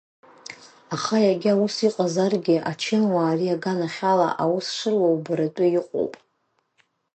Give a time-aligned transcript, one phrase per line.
[0.95, 6.13] Аха, иагьа ус иҟазаргьы, ачынуаа ари аганахьала аус шыруа убаратәы иҟоуп.